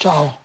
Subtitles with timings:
[0.00, 0.38] Ciao.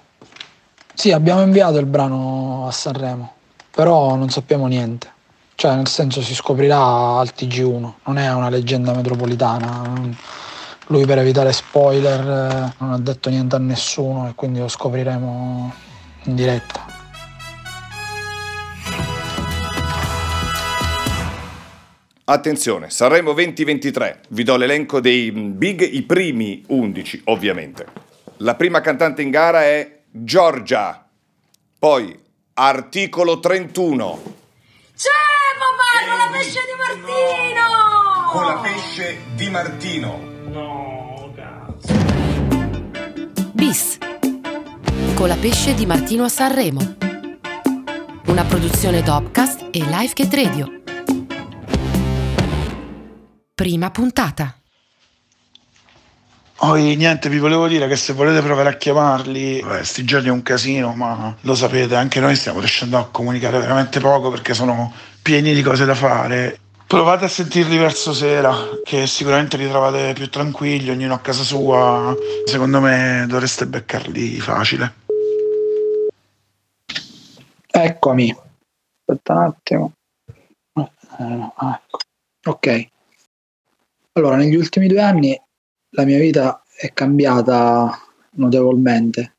[0.94, 3.36] Sì, abbiamo inviato il brano a Sanremo,
[3.72, 5.10] però non sappiamo niente.
[5.56, 9.94] Cioè, nel senso si scoprirà al TG1, non è una leggenda metropolitana.
[10.88, 15.74] Lui per evitare spoiler eh, non ha detto niente a nessuno e quindi lo scopriremo
[16.24, 16.86] in diretta.
[22.26, 28.04] Attenzione, Sanremo 2023, vi do l'elenco dei big, i primi 11 ovviamente.
[28.40, 31.08] La prima cantante in gara è Giorgia,
[31.80, 32.20] poi
[32.56, 34.22] Articolo 31.
[34.94, 35.10] C'è
[35.58, 37.64] papà con la pesce di Martino!
[38.32, 40.20] Con la pesce di Martino.
[40.48, 41.94] No, cazzo.
[43.54, 43.98] Bis.
[45.16, 46.98] Con la pesce di Martino a Sanremo.
[48.26, 50.82] Una produzione Dopcast e Live Cat Radio.
[53.54, 54.60] Prima puntata.
[56.58, 60.32] Poi niente, vi volevo dire che se volete provare a chiamarli, beh, sti giorni è
[60.32, 64.92] un casino, ma lo sapete, anche noi stiamo riuscendo a comunicare veramente poco perché sono
[65.22, 66.60] pieni di cose da fare.
[66.88, 72.16] Provate a sentirli verso sera, che sicuramente li trovate più tranquilli, ognuno a casa sua.
[72.46, 74.94] Secondo me dovreste beccarli facile.
[77.68, 78.36] Eccomi.
[79.06, 79.92] Aspetta un attimo.
[80.74, 81.98] Eh, ecco.
[82.46, 82.88] Ok.
[84.14, 85.42] Allora, negli ultimi due anni
[85.96, 87.90] la mia vita è cambiata
[88.32, 89.38] notevolmente.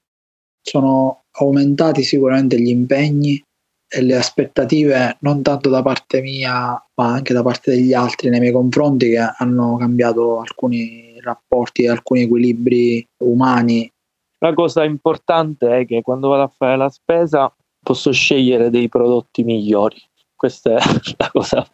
[0.61, 3.43] Sono aumentati sicuramente gli impegni
[3.89, 8.41] e le aspettative non tanto da parte mia, ma anche da parte degli altri nei
[8.41, 13.91] miei confronti che hanno cambiato alcuni rapporti e alcuni equilibri umani.
[14.39, 19.45] La cosa importante è che quando vado a fare la spesa posso scegliere dei prodotti
[19.45, 20.01] migliori.
[20.35, 20.81] Questa è
[21.19, 21.67] la cosa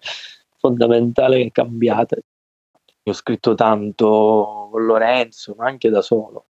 [0.59, 2.17] fondamentale che è cambiata.
[3.05, 6.47] Ho scritto tanto con Lorenzo, ma anche da solo.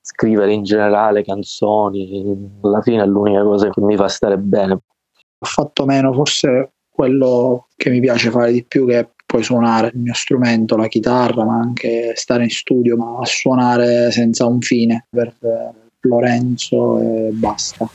[0.00, 2.22] Scrivere in generale canzoni,
[2.62, 4.72] alla fine è l'unica cosa che mi fa stare bene.
[4.74, 9.88] Ho fatto meno forse quello che mi piace fare di più che è poi suonare
[9.88, 14.60] il mio strumento, la chitarra, ma anche stare in studio, ma a suonare senza un
[14.60, 15.70] fine per eh,
[16.00, 17.88] Lorenzo e basta.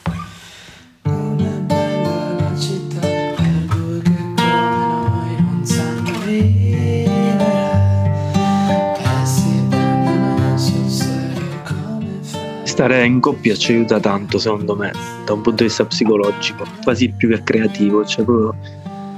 [12.79, 14.93] Stare in coppia ci aiuta tanto, secondo me,
[15.25, 18.55] da un punto di vista psicologico, quasi più che creativo, cioè proprio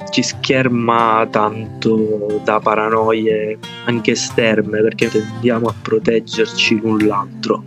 [0.10, 7.62] ci scherma tanto da paranoie anche esterne perché tendiamo a proteggerci l'un l'altro.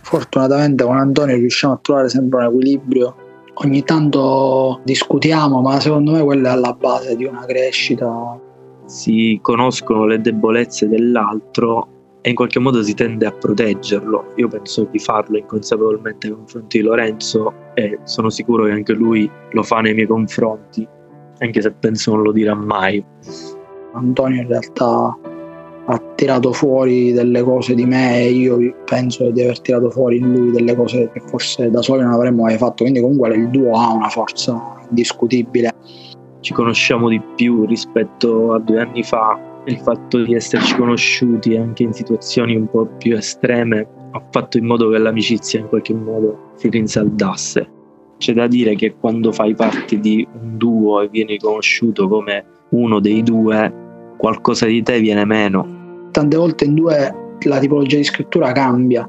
[0.00, 3.16] Fortunatamente con Antonio riusciamo a trovare sempre un equilibrio.
[3.54, 8.46] Ogni tanto discutiamo, ma secondo me quella è alla base di una crescita.
[8.88, 11.88] Si conoscono le debolezze dell'altro
[12.22, 14.32] e in qualche modo si tende a proteggerlo.
[14.36, 19.30] Io penso di farlo inconsapevolmente nei confronti di Lorenzo e sono sicuro che anche lui
[19.50, 20.88] lo fa nei miei confronti,
[21.38, 23.04] anche se penso non lo dirà mai.
[23.92, 25.18] Antonio in realtà
[25.90, 30.32] ha tirato fuori delle cose di me e io penso di aver tirato fuori in
[30.32, 32.84] lui delle cose che forse da soli non avremmo mai fatto.
[32.84, 35.74] Quindi comunque il duo ha una forza indiscutibile.
[36.40, 41.82] Ci conosciamo di più rispetto a due anni fa il fatto di esserci conosciuti anche
[41.82, 46.52] in situazioni un po' più estreme ha fatto in modo che l'amicizia in qualche modo
[46.54, 47.70] si rinsaldasse.
[48.16, 53.00] C'è da dire che quando fai parte di un duo e vieni conosciuto come uno
[53.00, 53.72] dei due,
[54.16, 56.06] qualcosa di te viene meno.
[56.10, 59.08] Tante volte in due la tipologia di scrittura cambia.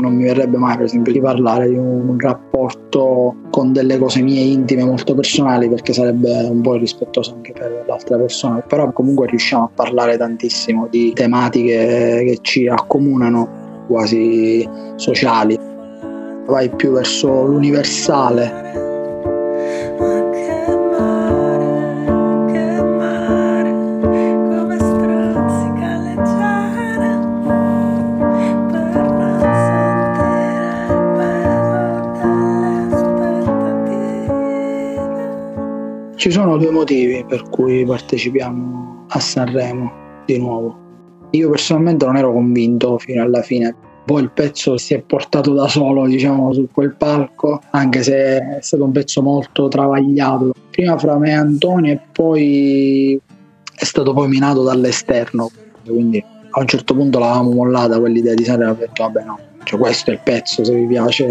[0.00, 4.42] Non mi verrebbe mai, per esempio, di parlare di un rapporto con delle cose mie
[4.42, 8.60] intime molto personali perché sarebbe un po' irrispettoso anche per l'altra persona.
[8.60, 15.58] Però comunque riusciamo a parlare tantissimo di tematiche che ci accomunano, quasi sociali.
[16.46, 18.87] Vai più verso l'universale
[36.28, 39.90] Ci sono due motivi per cui partecipiamo a Sanremo
[40.26, 40.76] di nuovo.
[41.30, 43.74] Io personalmente non ero convinto fino alla fine.
[44.04, 48.58] Poi il pezzo si è portato da solo, diciamo, su quel palco, anche se è
[48.60, 50.52] stato un pezzo molto travagliato.
[50.70, 53.18] Prima fra me e Antonio e poi
[53.74, 55.50] è stato poi minato dall'esterno.
[55.82, 59.80] Quindi a un certo punto l'avevamo mollata quell'idea di Sanremo, abbiamo detto vabbè no, cioè
[59.80, 61.30] questo è il pezzo se vi piace,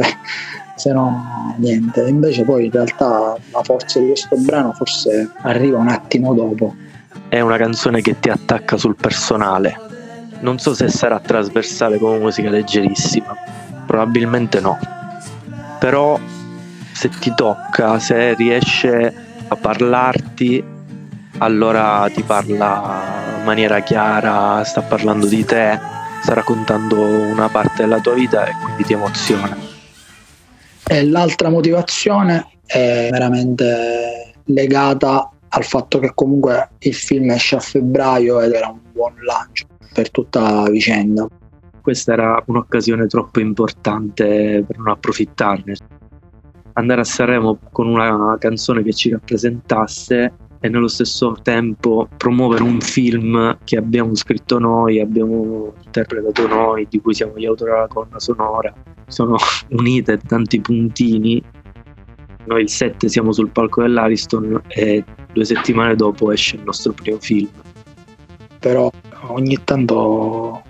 [0.78, 2.02] se no niente.
[2.08, 6.74] Invece poi in realtà la forza di questo brano forse arriva un attimo dopo.
[7.30, 9.76] è una canzone che ti attacca sul personale.
[10.40, 13.36] Non so se sarà trasversale come musica leggerissima,
[13.86, 14.78] probabilmente no.
[15.80, 16.20] Però
[16.92, 19.14] se ti tocca, se riesce
[19.48, 20.64] a parlarti,
[21.40, 25.80] allora ti parla in maniera chiara, sta parlando di te,
[26.22, 29.77] sta raccontando una parte della tua vita e quindi ti emoziona.
[30.90, 38.40] E l'altra motivazione è veramente legata al fatto che comunque il film esce a febbraio
[38.40, 41.28] ed era un buon lancio per tutta la vicenda.
[41.82, 45.76] Questa era un'occasione troppo importante per non approfittarne.
[46.74, 52.80] Andare a Sanremo con una canzone che ci rappresentasse e nello stesso tempo promuovere un
[52.80, 58.20] film che abbiamo scritto noi, abbiamo interpretato noi, di cui siamo gli autori della colonna
[58.20, 58.74] sonora.
[59.08, 59.38] Sono
[59.70, 61.42] unite tanti puntini.
[62.46, 67.20] Noi il 7 siamo sul palco dell'Ariston e due settimane dopo esce il nostro primo
[67.20, 67.50] film.
[68.60, 68.90] Però
[69.28, 70.62] ogni tanto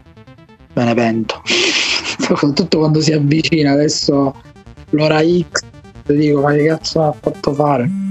[0.73, 4.35] me ne pento, soprattutto quando si avvicina adesso
[4.91, 5.63] l'ora X,
[6.05, 8.06] dico ma che cazzo ha fatto fare?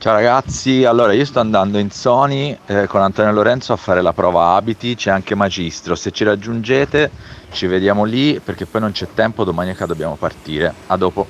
[0.00, 4.12] Ciao ragazzi, allora io sto andando in Sony eh, con Antonio Lorenzo a fare la
[4.12, 7.10] prova abiti, c'è anche Magistro, se ci raggiungete
[7.50, 10.72] ci vediamo lì perché poi non c'è tempo, domenica dobbiamo partire.
[10.86, 11.26] A dopo.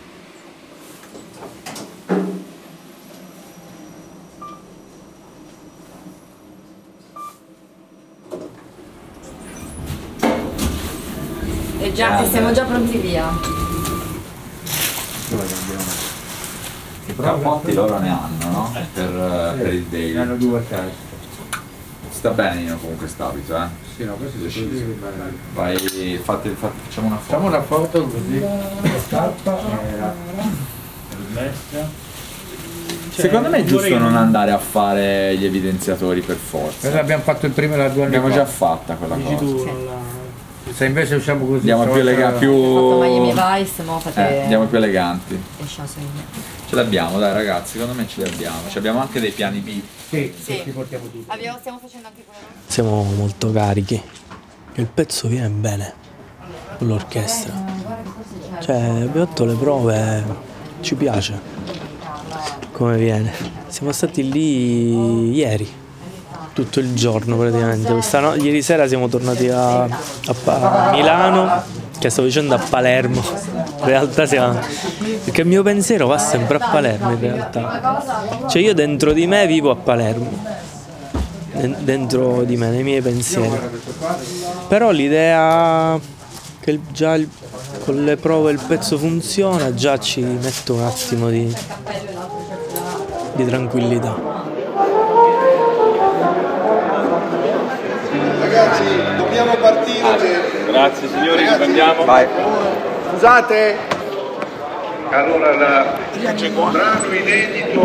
[11.81, 13.31] E già, siamo già pronti via.
[15.31, 16.18] I
[17.23, 18.73] cappotti loro ne hanno, no?
[18.95, 20.13] Per, per il daily.
[20.15, 21.07] Ne hanno due a testa.
[22.11, 23.67] Sta bene Nino con quest'abito, eh?
[23.97, 24.99] Sì, no, questo è così.
[25.55, 27.29] Vai, fate, fate- facciamo una foto.
[27.29, 28.41] Facciamo una foto così.
[28.41, 30.15] La scarpa e la
[31.35, 32.07] messa.
[33.11, 36.89] Secondo me è giusto non andare a fare gli evidenziatori per forza.
[36.89, 38.35] Noi abbiamo fatto il primo da due anni L'abbiamo fa.
[38.35, 39.45] già fatta quella Dici cosa.
[39.45, 39.98] tu, non la-
[40.79, 41.69] Se invece usciamo così.
[41.69, 42.53] Andiamo più, stavolta- elega- più...
[42.53, 44.29] Ho fatto Miami Vice, mo fate...
[44.37, 45.43] Eh, andiamo più eleganti.
[45.67, 48.59] Ce l'abbiamo, dai ragazzi, secondo me ce li abbiamo.
[48.69, 49.81] Ci abbiamo anche dei piani B.
[50.09, 50.61] Sì, Sì.
[50.63, 51.25] ci portiamo tutti.
[51.33, 52.41] Abbiamo- stiamo facendo anche quello.
[52.65, 54.01] Siamo molto carichi.
[54.75, 55.93] Il pezzo viene bene
[56.79, 57.53] con l'orchestra.
[58.61, 60.25] Cioè, abbiamo fatto le prove,
[60.81, 61.41] ci piace
[62.71, 63.33] come viene.
[63.67, 65.69] Siamo stati lì ieri,
[66.63, 67.93] tutto il giorno praticamente.
[67.93, 69.89] Questa no- ieri sera siamo tornati a, a
[70.47, 71.63] a Milano,
[72.01, 73.23] che stavo dicendo a Palermo.
[73.79, 74.59] In realtà siamo.
[75.23, 78.45] Perché il mio pensiero va sempre a Palermo in realtà.
[78.49, 80.31] Cioè io dentro di me vivo a Palermo
[81.53, 83.57] den- dentro di me, nei miei pensieri.
[84.67, 85.97] Però l'idea
[86.59, 87.29] che già il-
[87.85, 91.55] con le prove il pezzo funziona già ci mette un attimo di,
[93.37, 94.38] di tranquillità.
[98.59, 100.67] Ragazzi, dobbiamo partire.
[100.67, 102.05] Grazie signori, andiamo.
[102.05, 102.27] Vai.
[103.11, 103.77] Scusate.
[105.11, 105.97] Allora, la...
[106.73, 107.81] brano inedito.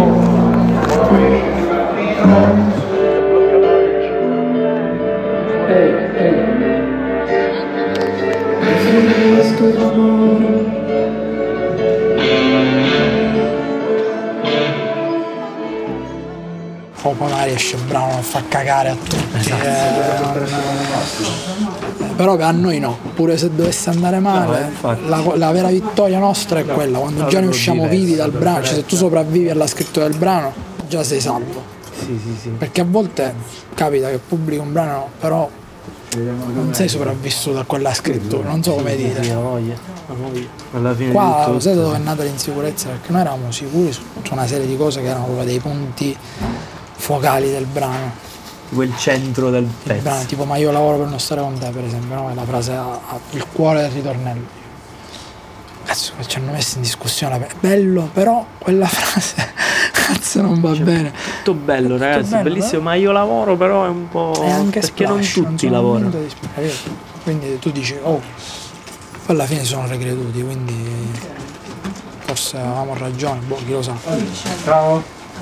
[9.55, 10.42] O
[17.11, 19.49] poi magari esce brano e fa cagare a tutti.
[19.49, 20.91] eh.
[22.15, 26.65] Però a noi no, pure se dovesse andare male, la, la vera vittoria nostra è
[26.65, 30.17] quella, quando già ne usciamo vivi dal brano, cioè se tu sopravvivi alla scrittura del
[30.17, 30.53] brano,
[30.87, 31.71] già sei salvo.
[32.57, 33.33] Perché a volte
[33.73, 35.49] capita che pubblichi un brano, però
[36.17, 39.23] non sei sopravvissuto a quella scrittura, non so come dire.
[39.23, 39.75] Sì, ha voglia,
[40.07, 40.45] voglia.
[40.73, 42.89] Alla fine Qua tutto, sai dove è nata l'insicurezza?
[42.89, 46.15] Perché noi eravamo sicuri su una serie di cose che erano proprio dei punti
[47.03, 48.11] focali del brano.
[48.69, 50.25] tipo il centro del Il brano, pezzo.
[50.27, 52.29] tipo ma io lavoro per non stare con te, per esempio, no?
[52.29, 54.61] È la frase ha, ha il cuore del ritornello.
[55.83, 57.35] Cazzo, che ci hanno messo in discussione.
[57.45, 59.51] È bello, però quella frase
[59.91, 61.11] cazzo non va bene.
[61.43, 64.31] Tutto bello, ragazzi, bello, bellissimo, ma io lavoro però è un po'.
[64.41, 66.09] È anche perché non splash, tutti sono un lavorano.
[66.55, 66.71] di?
[67.23, 68.21] Quindi tu dici, oh,
[69.25, 71.11] poi alla fine sono recreduti, quindi
[72.19, 73.93] forse avevamo ragione, boh, chi lo sa.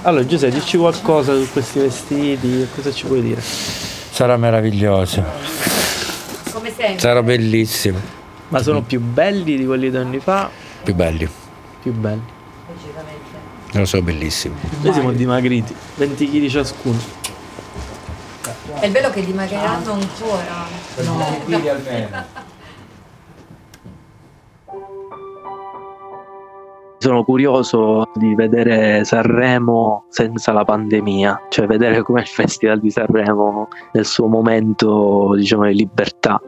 [0.03, 3.39] Allora, Giuseppe, dici qualcosa su questi vestiti, cosa ci puoi dire?
[3.41, 5.23] Sarà meraviglioso,
[6.51, 6.99] Come sempre.
[6.99, 7.99] sarà bellissimo,
[8.49, 10.49] Ma sono più belli di quelli di anni fa?
[10.83, 11.29] più belli,
[11.83, 12.21] Più belli.
[12.73, 14.55] non lo so, bellissimi.
[14.81, 17.19] Noi siamo dimagriti, 20 kg ciascuno.
[18.79, 20.65] È bello che dimagriranno ancora.
[21.03, 21.43] No.
[27.01, 33.69] Sono curioso di vedere Sanremo senza la pandemia, cioè vedere come il Festival di Sanremo
[33.93, 36.39] nel suo momento diciamo, di libertà.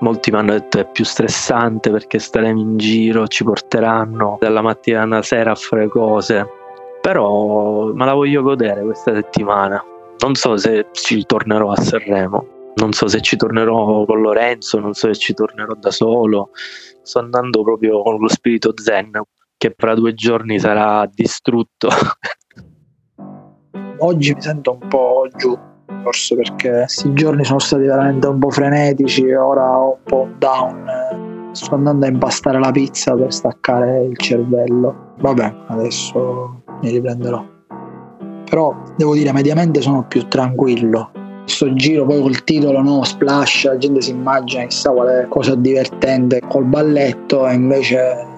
[0.00, 5.02] Molti mi hanno detto è più stressante perché staremo in giro, ci porteranno dalla mattina
[5.02, 6.48] alla sera a fare cose,
[7.00, 9.80] però me la voglio godere questa settimana.
[10.18, 14.94] Non so se ci tornerò a Sanremo, non so se ci tornerò con Lorenzo, non
[14.94, 16.50] so se ci tornerò da solo.
[17.02, 19.12] Sto andando proprio con lo spirito zen
[19.62, 21.86] che fra due giorni sarà distrutto.
[23.98, 25.56] Oggi mi sento un po' giù,
[26.02, 31.50] forse perché questi giorni sono stati veramente un po' frenetici, ora ho un po' down.
[31.52, 35.14] Sto andando a impastare la pizza per staccare il cervello.
[35.20, 37.46] Vabbè, adesso mi riprenderò.
[38.50, 41.12] Però devo dire, mediamente sono più tranquillo.
[41.44, 46.40] Sto giro poi col titolo no, splash, la gente si immagina chissà quale cosa divertente
[46.48, 48.31] col balletto e invece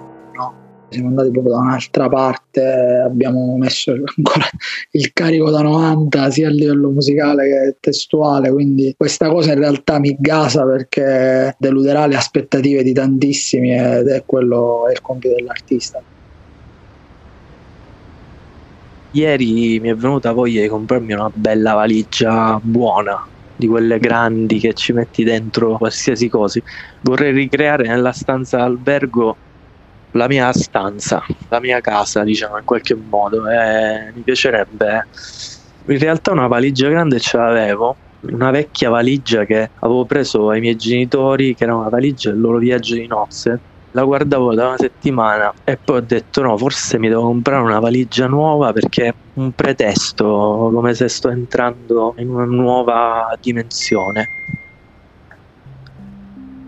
[0.95, 2.63] siamo andati proprio da un'altra parte,
[3.05, 4.49] abbiamo messo ancora
[4.93, 9.99] il carico da 90 sia a livello musicale che testuale, quindi questa cosa in realtà
[9.99, 16.03] mi gasa perché deluderà le aspettative di tantissimi ed è quello è il compito dell'artista.
[19.13, 23.17] Ieri mi è venuta voglia di comprarmi una bella valigia buona,
[23.57, 26.61] di quelle grandi che ci metti dentro qualsiasi cosa.
[27.03, 29.37] Vorrei ricreare nella stanza albergo
[30.15, 33.49] la mia stanza, la mia casa, diciamo in qualche modo.
[33.49, 35.07] E mi piacerebbe.
[35.87, 40.77] In realtà una valigia grande ce l'avevo, una vecchia valigia che avevo preso ai miei
[40.77, 43.61] genitori, che era una valigia del loro viaggio di nozze
[43.95, 47.79] la guardavo da una settimana e poi ho detto no, forse mi devo comprare una
[47.79, 54.27] valigia nuova perché è un pretesto, come se sto entrando in una nuova dimensione.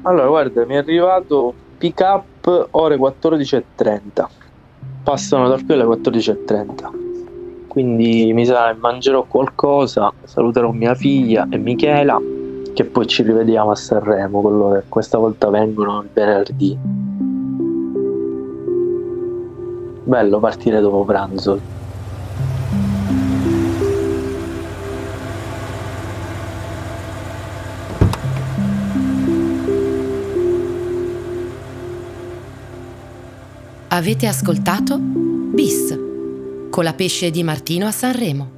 [0.03, 4.26] Allora, guarda, mi è arrivato pick up ore 14.30.
[5.02, 7.04] Passano da qui alle 14.30.
[7.68, 12.18] Quindi mi sa che mangerò qualcosa, saluterò mia figlia e Michela,
[12.73, 16.78] che poi ci rivediamo a Sanremo, quello che questa volta vengono il venerdì.
[20.04, 21.61] Bello partire dopo pranzo.
[33.97, 35.99] Avete ascoltato Bis
[36.69, 38.50] con la pesce di Martino a Sanremo,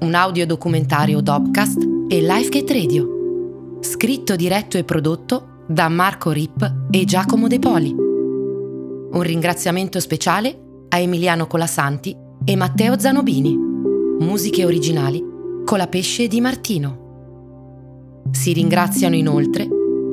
[0.00, 1.76] un audiodocumentario Dopcast
[2.08, 7.90] e Lifegate Radio, scritto, diretto e prodotto da Marco Rip e Giacomo De Poli.
[7.92, 13.54] Un ringraziamento speciale a Emiliano Colasanti e Matteo Zanobini.
[13.54, 15.22] Musiche originali
[15.66, 18.22] con la pesce di Martino.
[18.30, 19.68] Si ringraziano inoltre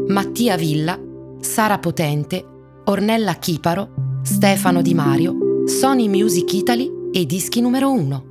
[0.09, 0.99] Mattia Villa,
[1.39, 2.43] Sara Potente,
[2.83, 8.25] Ornella Chiparo, Stefano Di Mario, Sony Music Italy e Dischi numero 1.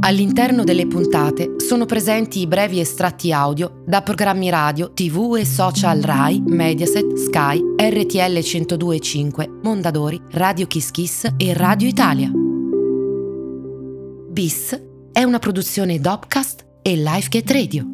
[0.00, 6.00] All'interno delle puntate sono presenti i brevi estratti audio da programmi radio, tv e social
[6.00, 12.28] Rai, Mediaset, Sky, RTL 102.5, Mondadori, Radio Kiss Kiss e Radio Italia.
[14.30, 14.82] Bis
[15.12, 17.91] è una produzione Dopcast e Lifegate Radio.